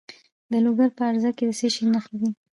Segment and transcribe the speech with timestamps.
[0.51, 2.29] د لوګر په ازره کې د څه شي نښې دي؟